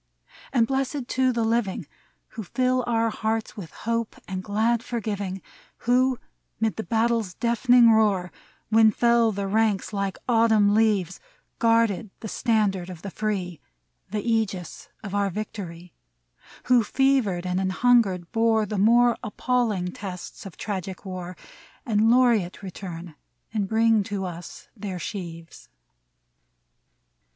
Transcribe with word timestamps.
And 0.51 0.65
blessed, 0.65 1.07
too, 1.07 1.31
the 1.31 1.43
living, 1.43 1.85
Who 2.29 2.41
fill 2.41 2.83
our 2.87 3.11
hearts 3.11 3.55
with 3.55 3.69
hope 3.71 4.15
and 4.27 4.43
glad 4.43 4.81
forgiving; 4.81 5.43
Who 5.85 6.17
mid 6.59 6.77
the 6.77 6.83
battle's 6.83 7.35
deaf'ning 7.35 7.91
roar, 7.91 8.31
When 8.69 8.89
fell 8.89 9.31
the 9.31 9.45
ranks 9.45 9.93
like 9.93 10.17
autumn 10.27 10.73
leaves, 10.73 11.19
1 11.59 11.87
66 11.87 12.09
MEMORIALODE 12.09 12.09
Guarded 12.09 12.09
the 12.21 12.27
standard 12.27 12.89
of 12.89 13.03
the 13.03 13.11
free, 13.11 13.61
The 14.09 14.27
aegis 14.27 14.89
of 15.03 15.13
our 15.13 15.29
victory; 15.29 15.93
Who, 16.63 16.83
fevered 16.83 17.45
and 17.45 17.59
anhungered, 17.59 18.25
bore 18.31 18.65
The 18.65 18.79
more 18.79 19.17
appalHng 19.23 19.91
tests 19.93 20.47
of 20.47 20.57
tragic 20.57 21.05
War, 21.05 21.37
And 21.85 22.09
laureate 22.09 22.63
return, 22.63 23.13
and 23.53 23.67
bring 23.67 24.01
to 24.05 24.25
us 24.25 24.67
their 24.75 24.97
sheaves 24.97 25.69